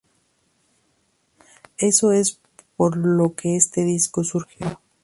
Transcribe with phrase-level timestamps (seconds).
[1.77, 2.39] Eso es
[2.75, 4.79] por lo que este disco surgió.